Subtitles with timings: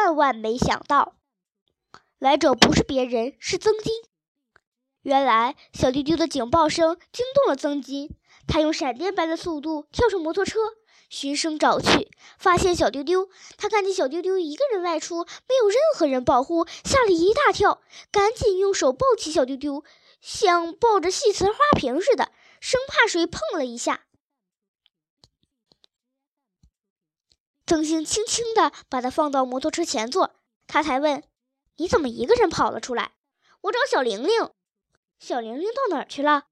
[0.00, 1.16] 万万没想到，
[2.18, 3.92] 来者不是别人，是曾金。
[5.02, 8.16] 原来小丢丢的警报声惊动了曾金，
[8.48, 10.58] 他用闪电般的速度跳上摩托车，
[11.10, 13.28] 循声找去，发现小丢丢。
[13.58, 19.84] 他看见小丢丢一个人外出，没有任何人保护，吓了一大跳，赶紧用手抱起小丢丢，
[20.22, 24.00] 像抱着细瓷花瓶似的，生怕谁碰了一下。
[27.70, 30.34] 曾星轻轻地把他放到摩托车前座，
[30.66, 31.22] 他才问
[31.78, 33.12] ：“你怎么一个人跑了出来
[33.62, 34.50] ？”“我找小玲玲。”
[35.20, 36.48] 小玲玲到哪儿去了？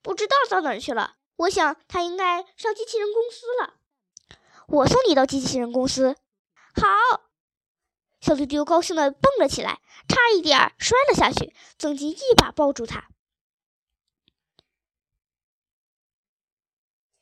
[0.00, 1.16] 不知道到哪儿去了。
[1.34, 3.74] 我想她应该上机器人公司了。
[4.68, 6.14] 我送你到机器人公司。
[6.76, 7.22] 好，
[8.20, 11.52] 小丢丢高兴地蹦了起来，差一点摔了下去。
[11.76, 13.08] 曾金一把抱住他。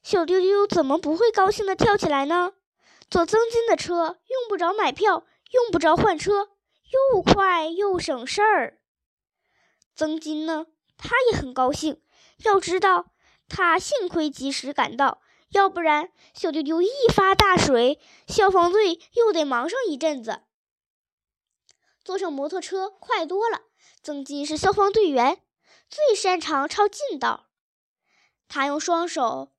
[0.02, 2.52] 小丢丢怎么不会高兴地跳起来呢？
[3.10, 6.50] 坐曾金的车，用不着买票，用不着换车，
[7.14, 8.80] 又快又省事儿。
[9.94, 10.66] 曾金呢？
[10.98, 12.02] 他也很高兴。
[12.44, 13.12] 要知道，
[13.48, 20.42] 他幸亏及时赶到，要不然小丢丢一发大水，消防队又得忙上一阵子。
[22.04, 23.62] 坐上摩托车快多了。
[24.02, 25.42] 曾金是消防队员，
[25.88, 27.48] 最擅长抄近道。
[28.46, 29.52] 他用双手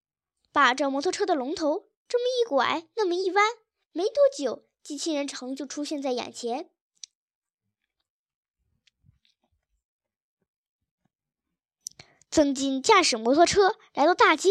[0.51, 3.45] 把着摩托车的龙头，这么一拐，那么一弯，
[3.91, 6.71] 没多久，机器人城就出现在眼前。
[12.31, 14.49] 曾金驾驶摩托车来到大街，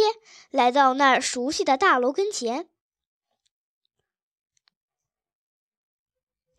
[0.50, 2.68] 来到那熟悉的大楼跟前。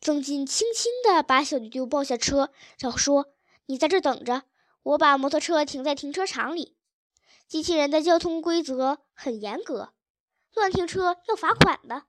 [0.01, 3.33] 曾金轻轻地把小丢丢抱下车，然后说
[3.67, 4.43] ：“你在这等着，
[4.83, 6.75] 我把摩托车停在停车场里。
[7.47, 9.93] 机器人的交通规则很严格，
[10.53, 12.03] 乱停车要罚款的。”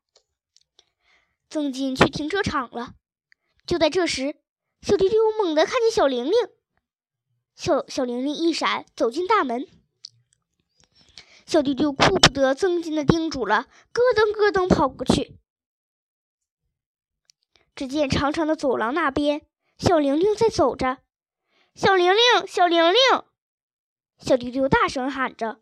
[1.51, 2.95] 曾金去停车场了。
[3.67, 4.37] 就在这时，
[4.83, 6.33] 小丢丢猛地看见小玲玲。
[7.55, 9.67] 小小玲玲一闪，走进大门。
[11.47, 15.37] 小丢丢顾不得曾金的叮嘱了，咯噔咯噔跑过去。
[17.75, 19.43] 只见长长的走廊那边，
[19.79, 20.99] 小玲玲在走着。
[21.75, 22.99] 小玲玲，小玲玲！
[24.19, 25.61] 小丢丢大声喊着。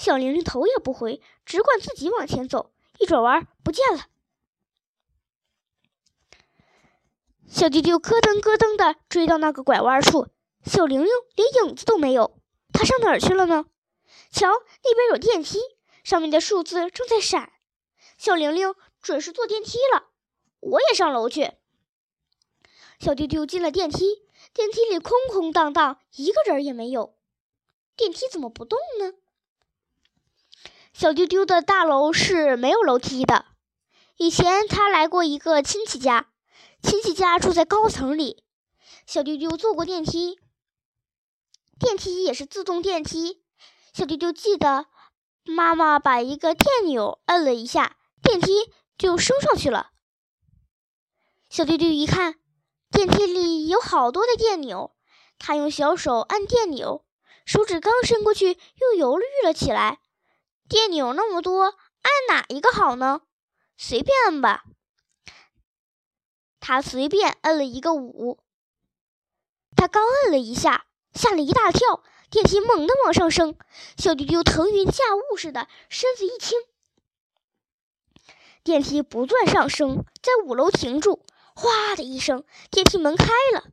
[0.00, 2.72] 小玲玲头也不回，只管自己往前走。
[2.98, 4.06] 一转弯，不见了。
[7.46, 10.28] 小丢丢咯噔咯噔的追到那个拐弯处。
[10.64, 12.40] 小玲玲连影子都没有，
[12.72, 13.66] 她上哪儿去了呢？
[14.30, 14.48] 瞧，
[14.82, 15.58] 那边有电梯，
[16.02, 17.52] 上面的数字正在闪。
[18.16, 20.08] 小玲玲准是坐电梯了。
[20.60, 21.52] 我也上楼去。
[22.98, 24.22] 小丢丢进了电梯，
[24.54, 27.18] 电梯里空空荡荡，一个人也没有。
[27.96, 29.12] 电梯怎么不动呢？
[30.92, 33.46] 小丢丢的大楼是没有楼梯的。
[34.16, 36.30] 以前他来过一个亲戚家，
[36.82, 38.44] 亲戚家住在高层里。
[39.06, 40.38] 小丢丢坐过电梯。
[41.78, 43.42] 电梯也是自动电梯，
[43.94, 44.86] 小丢丢记得，
[45.44, 48.52] 妈妈把一个电钮摁了一下，电梯
[48.98, 49.92] 就升上去了。
[51.48, 52.34] 小丢丢一看，
[52.90, 54.94] 电梯里有好多的电钮，
[55.38, 57.06] 他用小手按电钮，
[57.46, 60.00] 手指刚伸过去，又犹豫了起来。
[60.70, 63.20] 电钮那么多，按哪一个好呢？
[63.76, 64.64] 随便按吧。
[66.60, 68.38] 他随便摁了一个五，
[69.76, 70.86] 他刚摁了一下。
[71.12, 73.58] 吓了一大跳，电梯猛地往上升，
[73.98, 76.56] 小丢丢腾云驾雾似的，身子一轻，
[78.62, 81.26] 电梯不断上升，在五楼停住，
[81.56, 83.72] 哗的一声，电梯门开了，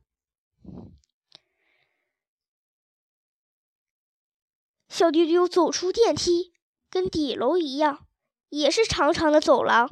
[4.88, 6.52] 小丢丢走出电梯，
[6.90, 8.06] 跟底楼一样，
[8.48, 9.90] 也是长长的走廊，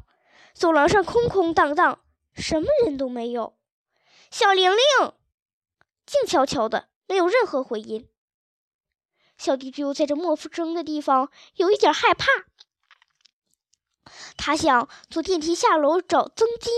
[0.54, 2.00] 走廊上空空荡荡，
[2.34, 3.56] 什么人都没有，
[4.30, 4.78] 小玲玲
[6.04, 6.88] 静悄悄的。
[7.08, 8.10] 没有任何回音。
[9.38, 12.26] 小丢丢在这莫夫生的地方有一点害怕，
[14.36, 16.72] 他想坐电梯下楼找曾金。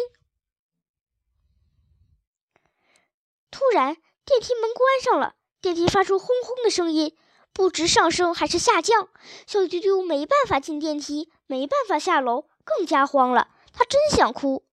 [3.50, 3.94] 突然，
[4.26, 7.16] 电梯门关上了，电梯发出轰轰的声音，
[7.58, 9.08] 不知上升还是下降。
[9.44, 13.48] 小丢丢没办法进电梯，没办法下楼，更加慌了。
[13.72, 14.64] 他真想哭。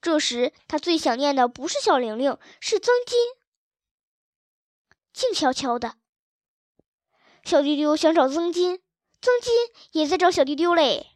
[0.00, 3.18] 这时，他最想念的不是小玲玲，是曾金。
[5.12, 5.96] 静悄悄的，
[7.44, 8.80] 小丢丢想找曾金，
[9.20, 9.52] 曾金
[9.92, 11.08] 也在找小丢丢嘞。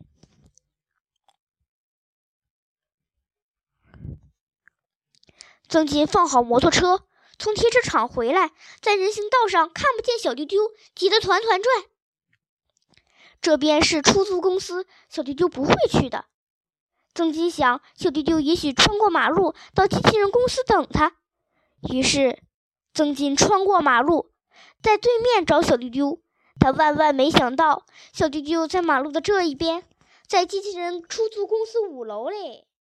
[5.66, 7.06] 曾金放好摩托车，
[7.42, 11.84] 从停车场回来，在人行道上看不见小丢丢，急得团团转。
[13.40, 16.26] 这边是出租公司，小丢丢不会去的。
[17.14, 21.16] 曾金想，小丢丢也许穿过马路到机器人公司等他。
[21.90, 22.38] 于是，
[22.94, 24.30] 曾金穿过马路，
[24.80, 26.22] 在对面找小丢丢。
[26.60, 29.82] 他万万没想到，小丢丢在马路的这一边，
[30.28, 32.68] 在机器人出租公司五楼嘞。